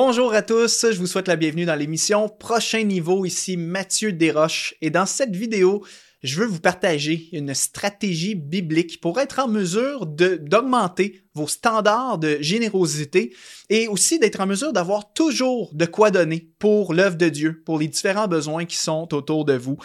[0.00, 4.76] Bonjour à tous, je vous souhaite la bienvenue dans l'émission Prochain Niveau, ici Mathieu Desroches.
[4.80, 5.84] Et dans cette vidéo,
[6.22, 12.38] je veux vous partager une stratégie biblique pour être en mesure d'augmenter vos standards de
[12.40, 13.32] générosité
[13.70, 17.78] et aussi d'être en mesure d'avoir toujours de quoi donner pour l'œuvre de Dieu, pour
[17.78, 19.76] les différents besoins qui sont autour de vous.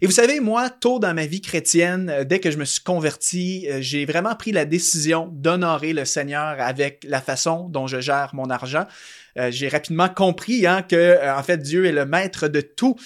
[0.00, 2.82] Et vous savez, moi, tôt dans ma vie chrétienne, euh, dès que je me suis
[2.82, 8.00] converti, euh, j'ai vraiment pris la décision d'honorer le Seigneur avec la façon dont je
[8.00, 8.86] gère mon argent.
[9.38, 12.96] Euh, j'ai rapidement compris hein, que en fait Dieu est le maître de tout,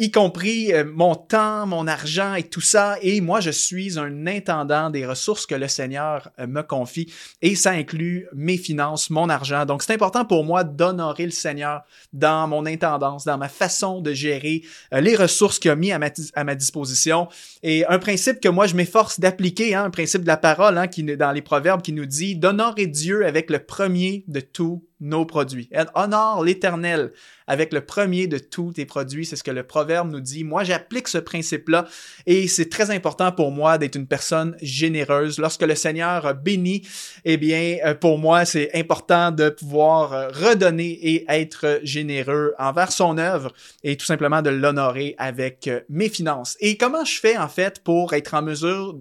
[0.00, 2.96] y compris mon temps, mon argent et tout ça.
[3.02, 7.70] Et moi, je suis un intendant des ressources que le Seigneur me confie, et ça
[7.70, 9.64] inclut mes finances, mon argent.
[9.64, 11.82] Donc, c'est important pour moi d'honorer le Seigneur
[12.12, 16.10] dans mon intendance, dans ma façon de gérer les ressources qu'il a mis à ma,
[16.34, 17.28] à ma disposition.
[17.62, 20.88] Et un principe que moi je m'efforce d'appliquer, hein, un principe de la parole, hein,
[20.88, 25.24] qui dans les proverbes, qui nous dit d'honorer Dieu avec le premier de tout nos
[25.24, 25.68] produits.
[25.94, 27.12] Honore l'Éternel
[27.46, 29.26] avec le premier de tous tes produits.
[29.26, 30.44] C'est ce que le proverbe nous dit.
[30.44, 31.86] Moi, j'applique ce principe-là
[32.26, 35.38] et c'est très important pour moi d'être une personne généreuse.
[35.38, 36.82] Lorsque le Seigneur bénit,
[37.24, 42.92] eh bien, euh, pour moi, c'est important de pouvoir euh, redonner et être généreux envers
[42.92, 46.56] son œuvre et tout simplement de l'honorer avec euh, mes finances.
[46.60, 49.00] Et comment je fais, en fait, pour être en mesure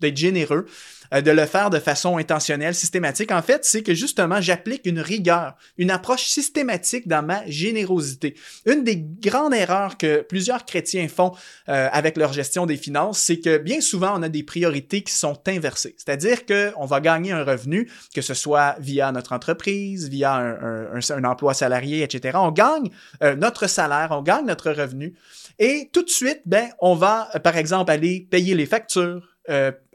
[0.00, 0.66] d'être généreux?
[1.12, 5.00] Euh, de le faire de façon intentionnelle, systématique, en fait, c'est que justement, j'applique une
[5.00, 8.36] rigueur, une approche systématique dans ma générosité.
[8.66, 11.32] Une des grandes erreurs que plusieurs chrétiens font
[11.68, 15.12] euh, avec leur gestion des finances, c'est que bien souvent, on a des priorités qui
[15.12, 15.96] sont inversées.
[15.98, 21.54] C'est-à-dire qu'on va gagner un revenu, que ce soit via notre entreprise, via un, emploi
[21.54, 22.38] salarié, etc.
[22.40, 22.90] On gagne
[23.22, 25.14] euh, notre salaire, on gagne notre revenu.
[25.58, 29.26] Et tout de suite, ben, on va, par exemple, aller payer les factures,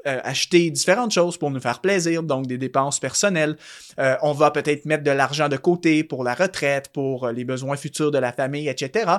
[0.07, 3.57] euh, acheter différentes choses pour nous faire plaisir, donc des dépenses personnelles.
[3.99, 7.75] Euh, on va peut-être mettre de l'argent de côté pour la retraite, pour les besoins
[7.75, 9.11] futurs de la famille, etc.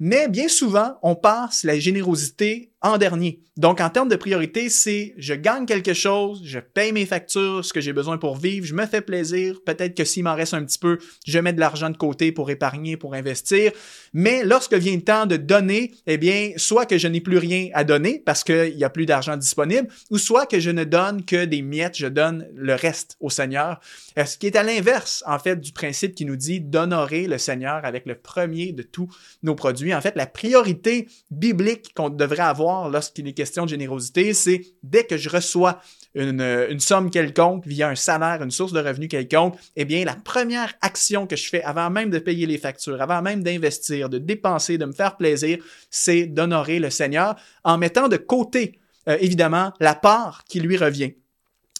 [0.00, 3.40] Mais bien souvent, on passe la générosité en dernier.
[3.58, 7.72] Donc, en termes de priorité, c'est je gagne quelque chose, je paye mes factures, ce
[7.72, 9.60] que j'ai besoin pour vivre, je me fais plaisir.
[9.66, 12.50] Peut-être que s'il m'en reste un petit peu, je mets de l'argent de côté pour
[12.50, 13.72] épargner, pour investir.
[14.14, 17.68] Mais lorsque vient le temps de donner, eh bien, soit que je n'ai plus rien
[17.74, 21.24] à donner parce qu'il n'y a plus d'argent disponible, ou soit que je ne donne
[21.26, 23.80] que des miettes, je donne le reste au Seigneur.
[24.18, 27.36] Euh, ce qui est à l'inverse, en fait, du principe qui nous dit d'honorer le
[27.36, 29.08] Seigneur avec le premier de tous
[29.42, 29.94] nos produits.
[29.94, 35.04] En fait, la priorité biblique qu'on devrait avoir lorsqu'il est question de générosité, c'est dès
[35.04, 35.80] que je reçois
[36.14, 40.74] une, somme quelconque via un salaire, une source de revenus quelconque, eh bien, la première
[40.80, 44.78] action que je fais avant même de payer les factures, avant même d'investir, de dépenser,
[44.78, 45.58] de me faire plaisir,
[45.90, 48.78] c'est d'honorer le Seigneur en mettant de côté,
[49.08, 51.14] euh, évidemment, la part qui lui revient.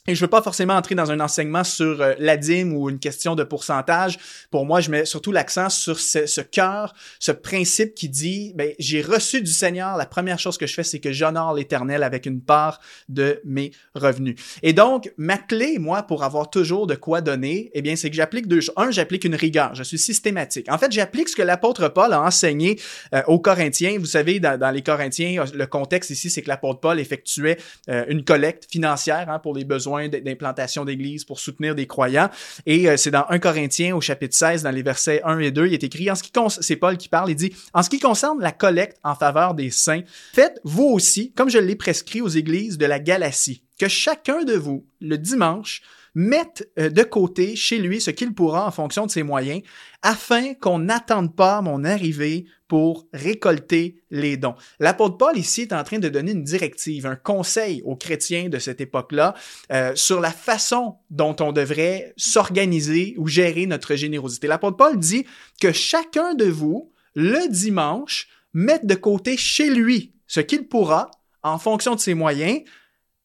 [0.08, 2.98] Et je veux pas forcément entrer dans un enseignement sur euh, la dîme ou une
[2.98, 4.18] question de pourcentage.
[4.50, 9.00] Pour moi, je mets surtout l'accent sur ce, cœur, ce principe qui dit, ben, j'ai
[9.00, 9.96] reçu du Seigneur.
[9.96, 13.70] La première chose que je fais, c'est que j'honore l'Éternel avec une part de mes
[13.94, 14.34] revenus.
[14.64, 18.16] Et donc, ma clé, moi, pour avoir toujours de quoi donner, eh bien, c'est que
[18.16, 18.74] j'applique deux choses.
[18.76, 19.72] Un, j'applique une rigueur.
[19.76, 20.66] Je suis systématique.
[20.68, 22.76] En fait, j'applique ce que l'apôtre Paul a enseigné
[23.14, 23.98] euh, aux Corinthiens.
[24.00, 27.58] Vous savez, dans, dans, les Corinthiens, le contexte ici, c'est que l'apôtre Paul effectuait
[27.88, 32.30] euh, une collecte financière hein, pour les besoins d'implantation d'église pour soutenir des croyants.
[32.66, 35.66] Et euh, c'est dans 1 Corinthiens au chapitre 16, dans les versets 1 et 2,
[35.66, 38.00] il est écrit, en ce qui c'est Paul qui parle, il dit, en ce qui
[38.00, 42.28] concerne la collecte en faveur des saints, faites vous aussi, comme je l'ai prescrit aux
[42.28, 45.82] églises de la Galatie, que chacun de vous, le dimanche,
[46.14, 49.62] mette euh, de côté chez lui ce qu'il pourra en fonction de ses moyens,
[50.02, 54.54] afin qu'on n'attende pas mon arrivée pour récolter les dons.
[54.80, 58.58] L'apôtre Paul ici est en train de donner une directive, un conseil aux chrétiens de
[58.58, 59.34] cette époque-là
[59.70, 64.46] euh, sur la façon dont on devrait s'organiser ou gérer notre générosité.
[64.46, 65.26] L'apôtre Paul dit
[65.60, 71.10] que chacun de vous, le dimanche, mette de côté chez lui ce qu'il pourra
[71.42, 72.60] en fonction de ses moyens,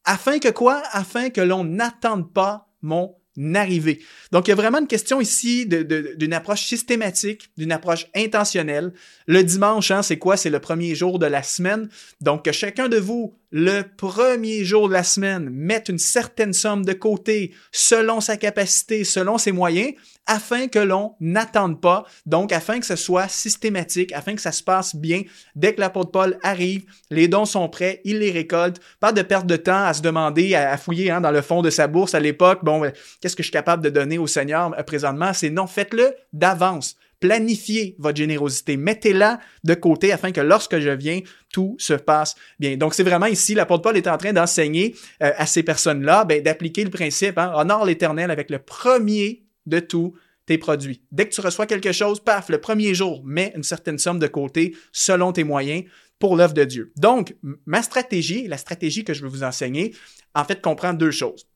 [0.03, 0.81] afin que quoi?
[0.92, 3.16] Afin que l'on n'attende pas mon
[3.53, 3.99] arrivée.
[4.31, 8.93] Donc, il y a vraiment une question ici d'une approche systématique, d'une approche intentionnelle.
[9.28, 10.37] Le dimanche, hein, c'est quoi?
[10.37, 11.89] C'est le premier jour de la semaine.
[12.19, 16.84] Donc, que chacun de vous le premier jour de la semaine, mettre une certaine somme
[16.84, 19.94] de côté selon sa capacité, selon ses moyens,
[20.26, 24.61] afin que l'on n'attende pas, donc afin que ce soit systématique, afin que ça se
[24.61, 25.22] passe bien.
[25.55, 28.82] Dès que l'apôtre Paul arrive, les dons sont prêts, il les récolte.
[28.99, 31.70] Pas de perte de temps à se demander, à, fouiller hein, dans le fond de
[31.70, 32.91] sa bourse à l'époque, bon,
[33.22, 35.32] qu'est-ce que je suis capable de donner au Seigneur euh, présentement?
[35.34, 36.97] C'est non, faites-le d'avance.
[37.19, 38.78] Planifiez votre générosité.
[38.78, 41.22] Mettez-la de côté afin que lorsque je viens,
[41.52, 42.78] tout se passe bien.
[42.78, 46.41] Donc, c'est vraiment ici, l'apôtre Paul est en train d'enseigner euh, à ces personnes-là ben,
[46.41, 50.14] d'appliquer le principe, hein, honore l'Éternel avec le premier de tous
[50.46, 51.02] tes produits.
[51.11, 54.28] Dès que tu reçois quelque chose, paf, le premier jour, mets une certaine somme de
[54.28, 55.84] côté selon tes moyens
[56.20, 56.91] pour l'œuvre de Dieu.
[56.97, 57.35] Donc,
[57.66, 59.93] ma stratégie, la stratégie que je veux vous enseigner,
[60.34, 61.47] en fait, comprend deux choses.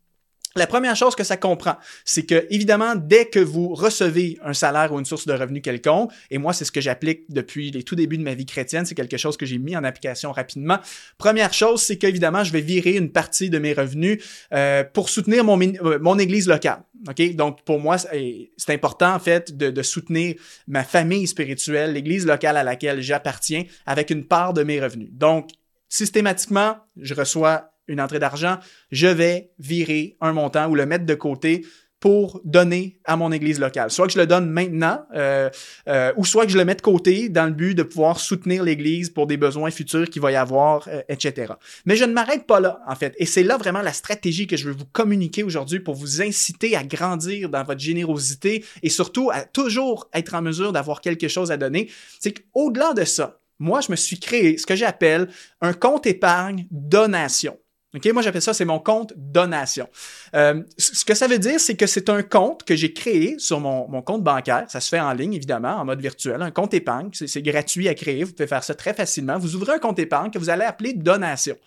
[0.56, 4.92] La première chose que ça comprend, c'est que, évidemment, dès que vous recevez un salaire
[4.92, 7.96] ou une source de revenus quelconque, et moi, c'est ce que j'applique depuis les tout
[7.96, 10.80] débuts de ma vie chrétienne, c'est quelque chose que j'ai mis en application rapidement.
[11.18, 14.22] Première chose, c'est qu'évidemment, je vais virer une partie de mes revenus
[14.54, 16.84] euh, pour soutenir mon, euh, mon église locale.
[17.08, 17.36] OK?
[17.36, 20.36] Donc, pour moi, c'est important, en fait, de soutenir
[20.68, 25.10] ma famille spirituelle, l'église locale à laquelle j'appartiens, avec une part de mes revenus.
[25.12, 25.50] Donc,
[25.90, 28.58] systématiquement, je reçois une entrée d'argent,
[28.92, 31.66] je vais virer un montant ou le mettre de côté
[32.02, 33.92] pour donner à mon église locale.
[33.92, 35.52] Soit que je le donne maintenant, euh,
[35.88, 38.64] euh, ou soit que je le mette de côté dans le but de pouvoir soutenir
[38.64, 41.54] l'église pour des besoins futurs qu'il va y avoir, euh, etc.
[41.86, 43.14] Mais je ne m'arrête pas là, en fait.
[43.20, 46.76] Et c'est là vraiment la stratégie que je veux vous communiquer aujourd'hui pour vous inciter
[46.76, 51.52] à grandir dans votre générosité et surtout à toujours être en mesure d'avoir quelque chose
[51.52, 51.88] à donner.
[52.20, 55.30] C'est qu'au-delà de ça, moi, je me suis créé ce que j'appelle
[55.62, 57.60] un compte épargne donation.
[57.94, 59.88] OK, moi j'appelle ça, c'est mon compte donation.
[60.34, 63.60] Euh, ce que ça veut dire, c'est que c'est un compte que j'ai créé sur
[63.60, 64.66] mon, compte bancaire.
[64.70, 66.42] Ça se fait en ligne, évidemment, en mode virtuel.
[66.42, 68.24] Un compte épargne, c'est gratuit à créer.
[68.24, 69.38] Vous pouvez faire ça très facilement.
[69.38, 71.58] Vous ouvrez un compte épargne que vous allez appeler donation.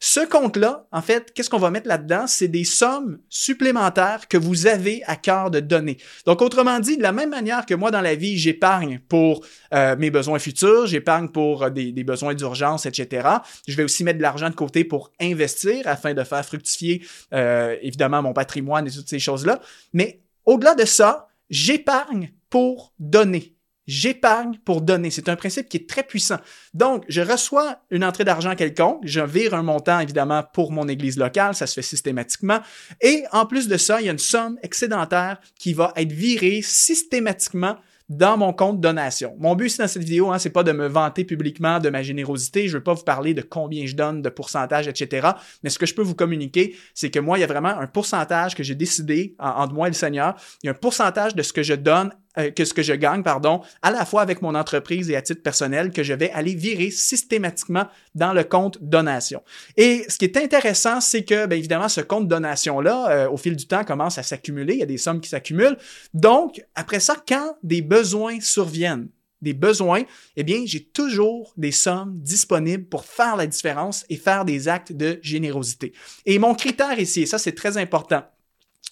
[0.00, 2.28] Ce compte-là, en fait, qu'est-ce qu'on va mettre là-dedans?
[2.28, 5.98] C'est des sommes supplémentaires que vous avez à cœur de donner.
[6.24, 9.96] Donc, autrement dit, de la même manière que moi, dans la vie, j'épargne pour euh,
[9.96, 13.28] mes besoins futurs, j'épargne pour euh, des, besoins d'urgence, etc.
[13.66, 17.76] Je vais aussi mettre de l'argent de côté pour investir afin de faire fructifier, euh,
[17.82, 19.60] évidemment, mon patrimoine et toutes ces choses-là.
[19.92, 23.57] Mais au-delà de ça, j'épargne pour donner.
[23.88, 25.10] J'épargne pour donner.
[25.10, 26.36] C'est un principe qui est très puissant.
[26.74, 31.16] Donc, je reçois une entrée d'argent quelconque, je vire un montant évidemment pour mon église
[31.16, 32.60] locale, ça se fait systématiquement.
[33.00, 36.60] Et en plus de ça, il y a une somme excédentaire qui va être virée
[36.62, 37.76] systématiquement
[38.08, 39.34] dans mon compte donation.
[39.38, 42.02] Mon but ici dans cette vidéo, hein, c'est pas de me vanter publiquement de ma
[42.02, 42.68] générosité.
[42.68, 45.28] Je veux pas vous parler de combien je donne, de pourcentage, etc.
[45.62, 47.86] Mais ce que je peux vous communiquer, c'est que moi, il y a vraiment un
[47.86, 50.36] pourcentage que j'ai décidé entre moi et le Seigneur.
[50.62, 52.92] Il y a un pourcentage de ce que je donne euh, que ce que je
[52.92, 56.30] gagne, pardon, à la fois avec mon entreprise et à titre personnel, que je vais
[56.30, 59.42] aller virer systématiquement dans le compte donation.
[59.76, 63.56] Et ce qui est intéressant, c'est que, bien évidemment, ce compte donation-là, euh, au fil
[63.56, 64.74] du temps, commence à s'accumuler.
[64.74, 65.76] Il y a des sommes qui s'accumulent.
[66.14, 69.08] Donc, après ça, quand des besoins surviennent,
[69.40, 70.02] des besoins,
[70.36, 74.92] eh bien, j'ai toujours des sommes disponibles pour faire la différence et faire des actes
[74.92, 75.92] de générosité.
[76.26, 78.24] Et mon critère ici, et ça c'est très important,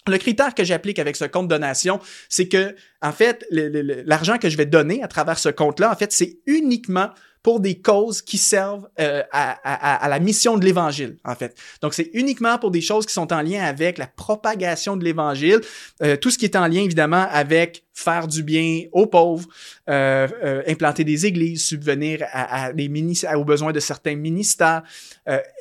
[0.08, 4.56] le critère que j'applique avec ce compte donation, c'est que, en fait, l'argent que je
[4.56, 7.10] vais donner à travers ce compte-là, en fait, c'est uniquement
[7.46, 11.56] pour des causes qui servent euh, à, la mission de l'Évangile, en fait.
[11.80, 15.60] Donc, c'est uniquement pour des choses qui sont en lien avec la propagation de l'Évangile,
[16.02, 19.46] euh, tout ce qui est en lien, évidemment, avec faire du bien aux pauvres,
[19.88, 20.26] euh,
[20.66, 22.90] implanter des églises, subvenir à, des
[23.36, 24.82] aux besoins de certains ministères,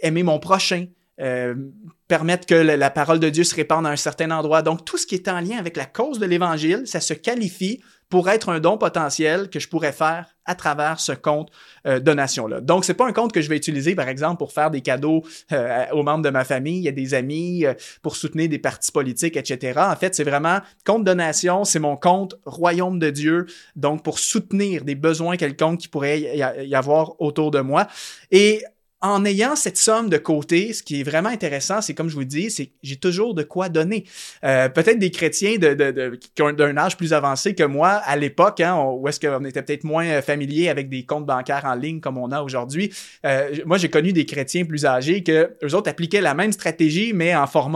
[0.02, 0.88] aimer mon prochain,
[1.22, 1.56] euh,
[2.08, 4.62] permettre que la parole de Dieu se répande à un certain endroit.
[4.62, 7.82] Donc, tout ce qui est en lien avec la cause de l'Évangile, ça se qualifie
[8.10, 11.50] pour être un don potentiel que je pourrais faire à travers ce compte
[11.88, 12.62] euh, donation-là.
[12.62, 15.24] Donc, c'est pas un compte que je vais utiliser, par exemple, pour faire des cadeaux
[15.52, 17.66] euh, aux membres de ma famille, a des amis,
[18.04, 19.80] pour soutenir des partis politiques, etc.
[19.80, 24.84] En fait, c'est vraiment compte donation, c'est mon compte royaume de Dieu, donc pour soutenir
[24.84, 27.88] des besoins quelconques qui pourraient y avoir autour de moi.
[28.30, 28.62] Et
[29.06, 32.24] en ayant cette somme de côté, ce qui est vraiment intéressant, c'est comme je vous
[32.24, 34.06] dis, c'est j'ai toujours de quoi donner.
[34.44, 36.18] Euh, peut-être des chrétiens de,
[36.52, 40.06] d'un âge plus avancé que moi à l'époque, hein, où est-ce qu'on était peut-être moins
[40.06, 42.92] euh, familier avec des comptes bancaires en ligne comme on a aujourd'hui.
[43.26, 47.14] Euh, moi, j'ai connu des chrétiens plus âgés que eux autres appliquaient la même stratégie,
[47.14, 47.76] mais en format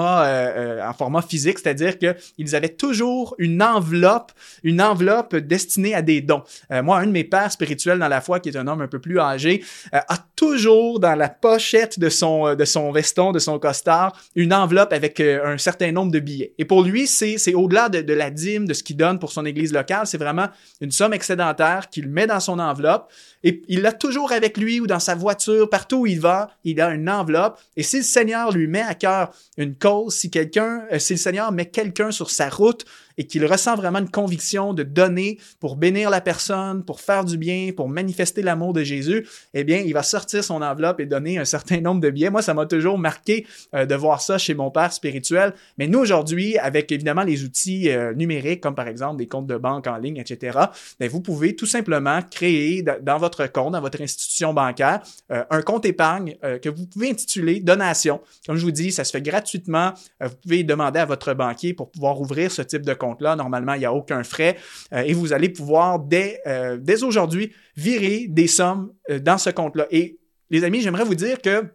[0.88, 4.32] en format physique, c'est-à-dire que ils avaient toujours une enveloppe,
[4.64, 6.44] une enveloppe destinée à des dons.
[6.70, 9.00] moi, un de mes pères spirituels dans la foi, qui est un homme un peu
[9.00, 13.60] plus âgé, a toujours dans la pochette de son, euh, de son veston, de son
[13.60, 16.54] costard, une enveloppe avec euh, un certain nombre de billets.
[16.58, 19.46] Et pour lui, c'est, au-delà de, de, la dîme, de ce qu'il donne pour son
[19.46, 20.48] église locale, c'est vraiment
[20.82, 23.12] une somme excédentaire qu'il met dans son enveloppe
[23.44, 26.82] et il l'a toujours avec lui ou dans sa voiture, partout où il va, il
[26.82, 27.60] a une enveloppe.
[27.78, 31.20] Et si le Seigneur lui met à cœur une cause, si quelqu'un, euh, si le
[31.20, 32.86] Seigneur met quelqu'un sur sa route
[33.20, 37.38] et qu'il ressent vraiment une conviction de donner pour bénir la personne, pour faire du
[37.38, 41.38] bien, pour manifester l'amour de Jésus, eh bien, il va sortir son enveloppe et donner
[41.38, 42.30] un certain nombre de billets.
[42.30, 43.46] Moi, ça m'a toujours marqué
[43.76, 45.54] euh, de voir ça chez mon père spirituel.
[45.78, 49.58] Mais nous, aujourd'hui, avec évidemment les outils euh, numériques, comme par exemple des comptes de
[49.58, 50.58] banque en ligne, etc.,
[50.98, 55.02] bien, vous pouvez tout simplement créer dans votre compte, dans votre institution bancaire,
[55.34, 58.22] euh, un compte épargne que vous pouvez intituler donation.
[58.46, 59.92] Comme je vous dis, ça se fait gratuitement.
[60.22, 63.36] vous pouvez demander à votre banquier pour pouvoir ouvrir ce type de compte compte-là.
[63.36, 64.58] Normalement, il n'y a aucun frais
[64.94, 69.50] euh, et vous allez pouvoir dès, euh, dès aujourd'hui virer des sommes euh, dans ce
[69.50, 69.88] compte-là.
[69.92, 71.66] Et les amis, j'aimerais vous dire que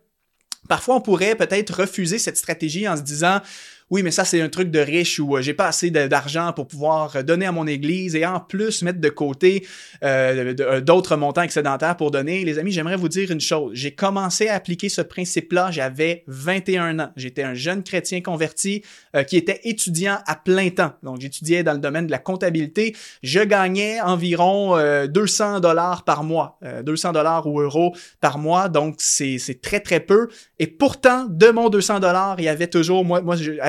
[0.69, 3.41] parfois on pourrait peut-être refuser cette stratégie en se disant
[3.91, 6.67] oui, mais ça, c'est un truc de riche où euh, j'ai pas assez d'argent pour
[6.67, 9.67] pouvoir euh, donner à mon église et en plus mettre de côté
[10.03, 12.45] euh, d'autres montants excédentaires pour donner.
[12.45, 13.73] Les amis, j'aimerais vous dire une chose.
[13.75, 17.11] J'ai commencé à appliquer ce principe-là, j'avais 21 ans.
[17.17, 18.83] J'étais un jeune chrétien converti
[19.29, 20.93] qui était étudiant à plein temps.
[21.03, 22.97] Donc, j'étudiais dans le domaine de la comptabilité.
[23.23, 24.77] Je gagnais environ
[25.07, 28.69] 200 dollars par mois, 200 dollars ou euros par mois.
[28.69, 30.29] Donc, c'est très, très peu.
[30.59, 33.23] Et pourtant, de mon 200 dollars, il y avait toujours, moi,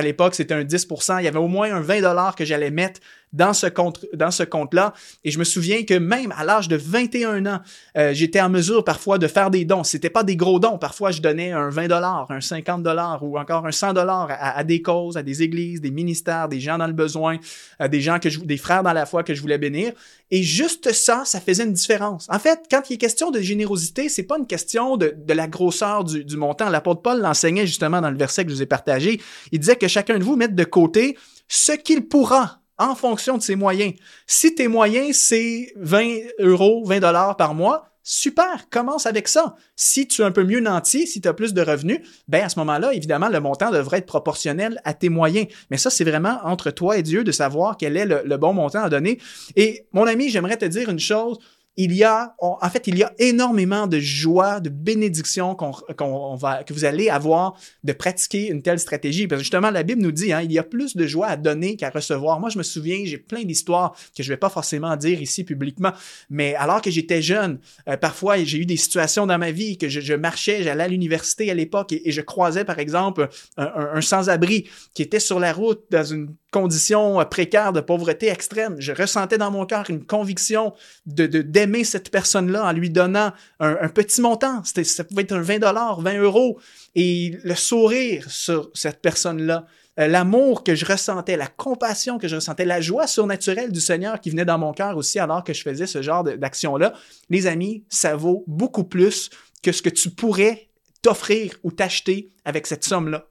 [0.06, 3.00] l'époque, c'était un 10% Il y avait au moins un 20 dollars que j'allais mettre
[3.36, 4.94] dans ce compte dans ce compte-là.
[5.24, 7.60] Et je me souviens que même à l'âge de 21 ans,
[7.96, 9.84] euh, j'étais en mesure parfois de faire des dons.
[9.84, 10.78] C'était pas des gros dons.
[10.78, 14.64] Parfois, je donnais un 20 dollars, un 50 dollars ou encore un 100 dollars à,
[14.64, 17.36] des causes, à des églises, des ministères, des gens dans le besoin,
[17.78, 19.92] à des gens que je, des frères dans la foi que je voulais bénir.
[20.30, 22.26] Et juste ça, ça faisait une différence.
[22.30, 25.46] En fait, quand il est question de générosité, c'est pas une question de, de la
[25.46, 26.70] grosseur du, du montant.
[26.70, 29.20] L'apôtre Paul l'enseignait justement dans le verset que je vous ai partagé.
[29.52, 31.16] Il disait que chacun de vous mette de côté
[31.48, 33.94] ce qu'il pourra en fonction de ses moyens.
[34.26, 39.56] Si tes moyens, c'est 20 euros, 20 dollars par mois, super, commence avec ça.
[39.74, 42.48] Si tu es un peu mieux nanti, si tu as plus de revenus, ben à
[42.48, 45.48] ce moment-là, évidemment, le montant devrait être proportionnel à tes moyens.
[45.70, 48.52] Mais ça, c'est vraiment entre toi et Dieu de savoir quel est le, le bon
[48.52, 49.18] montant à donner.
[49.56, 51.38] Et mon ami, j'aimerais te dire une chose,
[51.76, 56.64] il y a, en fait, il y a énormément de joie, de bénédiction qu'on, va,
[56.64, 59.26] que vous allez avoir de pratiquer une telle stratégie.
[59.26, 61.36] Parce que justement, la Bible nous dit, hein, il y a plus de joie à
[61.36, 62.40] donner qu'à recevoir.
[62.40, 65.92] Moi, je me souviens, j'ai plein d'histoires que je vais pas forcément dire ici publiquement,
[66.30, 69.88] mais alors que j'étais jeune, euh, parfois, j'ai eu des situations dans ma vie que
[69.88, 73.28] je, marchais, j'allais à l'université à l'époque et, je croisais, par exemple,
[73.58, 78.28] un, un sans-abri qui était sur la route dans une conditions euh, précaires de pauvreté
[78.28, 78.76] extrême.
[78.78, 80.72] Je ressentais dans mon cœur une conviction
[81.04, 81.26] de
[81.66, 84.62] d'aimer cette personne-là en lui donnant un, petit montant.
[84.64, 86.58] Ça pouvait être un 20 dollars, 20 euros.
[86.94, 89.66] Et le sourire sur cette personne-là,
[89.98, 94.20] euh, l'amour que je ressentais, la compassion que je ressentais, la joie surnaturelle du Seigneur
[94.20, 96.92] qui venait dans mon cœur aussi alors que je faisais ce genre d'action-là.
[97.30, 99.30] Les amis, ça vaut beaucoup plus
[99.62, 100.68] que ce que tu pourrais
[101.02, 103.28] t'offrir ou t'acheter avec cette somme-là.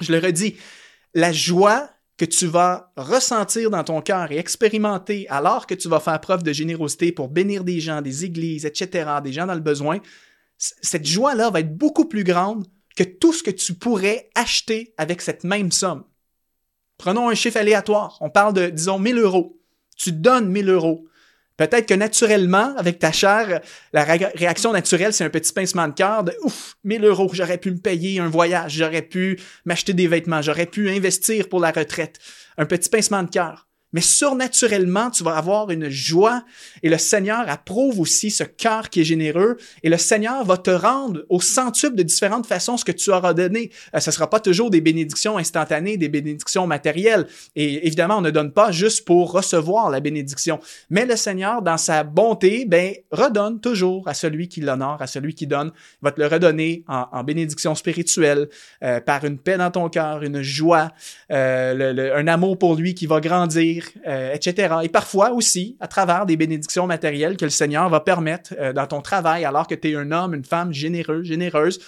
[0.00, 0.56] Je le redis,
[1.14, 1.90] la joie
[2.22, 6.44] que tu vas ressentir dans ton cœur et expérimenter alors que tu vas faire preuve
[6.44, 9.98] de générosité pour bénir des gens, des églises, etc., des gens dans le besoin,
[10.56, 12.64] cette joie-là va être beaucoup plus grande
[12.94, 16.04] que tout ce que tu pourrais acheter avec cette même somme.
[16.96, 18.18] Prenons un chiffre aléatoire.
[18.20, 19.58] On parle de, disons, 1000 euros.
[19.96, 21.04] Tu donnes 1000 euros.
[21.68, 23.60] Peut-être que naturellement, avec ta chair,
[23.92, 27.70] la réaction naturelle, c'est un petit pincement de cœur de ouf, 1000 euros, j'aurais pu
[27.70, 32.18] me payer un voyage, j'aurais pu m'acheter des vêtements, j'aurais pu investir pour la retraite.
[32.58, 36.44] Un petit pincement de cœur mais surnaturellement, tu vas avoir une joie
[36.82, 40.70] et le Seigneur approuve aussi ce cœur qui est généreux et le Seigneur va te
[40.70, 43.70] rendre au centuple de différentes façons ce que tu auras donné.
[43.94, 48.22] Euh, ce ne sera pas toujours des bénédictions instantanées, des bénédictions matérielles et évidemment, on
[48.22, 52.94] ne donne pas juste pour recevoir la bénédiction, mais le Seigneur, dans sa bonté, ben,
[53.10, 56.84] redonne toujours à celui qui l'honore, à celui qui donne, il va te le redonner
[56.88, 58.48] en, bénédiction spirituelle,
[58.82, 60.90] euh, par une paix dans ton cœur, une joie,
[61.30, 64.74] euh, un amour pour lui qui va grandir, euh, etc.
[64.82, 68.86] Et parfois aussi à travers des bénédictions matérielles que le Seigneur va permettre euh, dans
[68.86, 71.80] ton travail, alors que tu es un homme, une femme généreux, généreuse.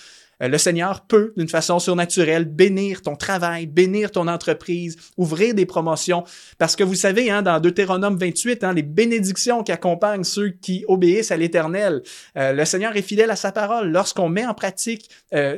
[0.42, 5.66] Euh, le Seigneur peut, d'une façon surnaturelle, bénir ton travail, bénir ton entreprise, ouvrir des
[5.66, 6.24] promotions.
[6.58, 10.84] Parce que vous savez, hein, dans Deutéronome 28, hein, les bénédictions qui accompagnent ceux qui
[10.88, 12.02] obéissent à l'Éternel,
[12.34, 13.90] le Seigneur est fidèle à sa parole.
[13.90, 15.08] Lorsqu'on met en pratique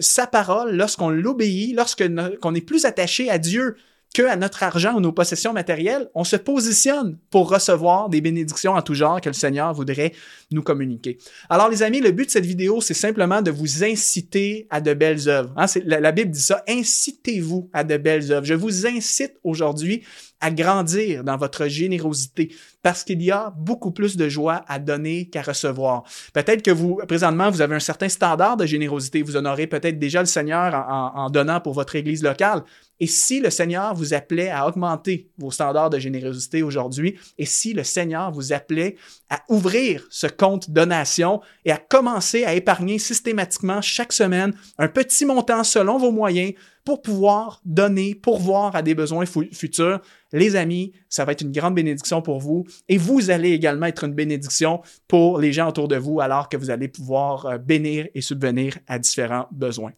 [0.01, 3.77] sa parole, lorsqu'on l'obéit, lorsqu'on est plus attaché à Dieu,
[4.17, 8.73] que à notre argent ou nos possessions matérielles, on se positionne pour recevoir des bénédictions
[8.73, 10.15] en tout genre que le Seigneur voudrait
[10.51, 11.19] nous communiquer.
[11.51, 14.95] Alors les amis, le but de cette vidéo, c'est simplement de vous inciter à de
[14.95, 15.53] belles œuvres.
[15.59, 18.47] Hein, la, la Bible dit ça, incitez-vous à de belles œuvres.
[18.47, 20.03] Je vous incite aujourd'hui
[20.41, 25.29] à grandir dans votre générosité parce qu'il y a beaucoup plus de joie à donner
[25.29, 26.05] qu'à recevoir.
[26.33, 29.23] Peut-être que vous, présentement, vous avez un certain standard de générosité.
[29.23, 32.63] Vous honorez peut-être déjà le Seigneur en, donnant pour votre église locale.
[33.01, 37.75] Et si le Seigneur vous appelait à augmenter vos standards de générosité aujourd'hui, et si
[37.75, 38.97] le Seigneur vous appelait
[39.29, 45.27] à ouvrir ce compte donation et à commencer à épargner systématiquement chaque semaine un petit
[45.27, 46.55] montant selon vos moyens
[46.87, 50.01] pour pouvoir donner, pourvoir à des besoins futurs.
[50.33, 54.05] Les amis, ça va être une grande bénédiction pour vous et vous allez également être
[54.05, 58.07] une bénédiction pour les gens autour de vous alors que vous allez pouvoir euh, bénir
[58.15, 59.93] et subvenir à différents besoins.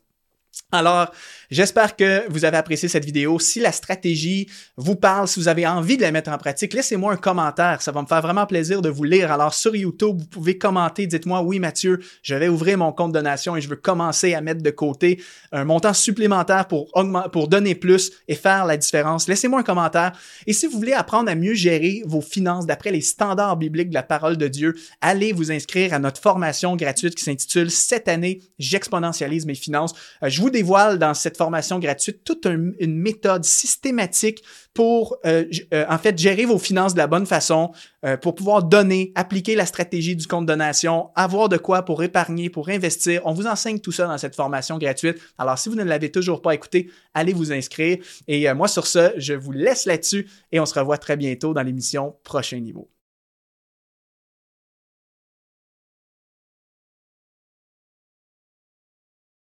[0.71, 1.11] Alors,
[1.51, 3.39] j'espère que vous avez apprécié cette vidéo.
[3.39, 7.15] Si la stratégie vous parle, si vous avez envie de la mettre en pratique, laissez-moi
[7.15, 7.81] un commentaire.
[7.81, 9.33] Ça va me faire vraiment plaisir de vous lire.
[9.33, 11.07] Alors, sur YouTube, vous pouvez commenter.
[11.07, 14.63] Dites-moi, oui, Mathieu, je vais ouvrir mon compte donation et je veux commencer à mettre
[14.63, 15.23] de côté
[15.53, 16.93] un montant supplémentaire pour,
[17.33, 19.27] pour donner plus et faire la différence.
[19.27, 20.13] Laissez-moi un commentaire.
[20.47, 23.95] Et si vous voulez apprendre à mieux gérer vos finances d'après les standards bibliques de
[23.95, 28.43] la parole de Dieu, allez vous inscrire à notre formation gratuite qui s'intitule Cette année,
[28.59, 29.95] j'exponentialise mes finances.
[30.23, 34.43] Euh, je vous dévoile dans cette formation gratuite toute une méthode systématique
[34.75, 37.71] pour euh, euh, en fait gérer vos finances de la bonne façon,
[38.05, 42.51] euh, pour pouvoir donner, appliquer la stratégie du compte donation, avoir de quoi pour épargner,
[42.51, 43.23] pour investir.
[43.25, 45.19] On vous enseigne tout ça dans cette formation gratuite.
[45.39, 47.99] Alors si vous ne l'avez toujours pas écouté, allez vous inscrire.
[48.27, 51.63] Et moi sur ce, je vous laisse là-dessus et on se revoit très bientôt dans
[51.63, 52.89] l'émission Prochain Niveau.